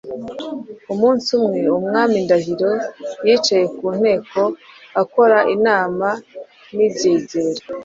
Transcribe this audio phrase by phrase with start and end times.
[0.93, 2.71] Umunsi umwe, Umwami Ndahiro
[3.25, 4.41] yicaye ku nteko
[5.01, 6.07] akora inama
[6.75, 7.59] n’ibyegera,